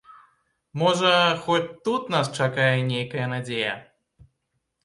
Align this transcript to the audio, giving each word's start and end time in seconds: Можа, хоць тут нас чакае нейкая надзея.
Можа, 0.81 1.11
хоць 1.43 1.75
тут 1.87 2.09
нас 2.15 2.31
чакае 2.41 2.73
нейкая 2.91 3.27
надзея. 3.35 3.77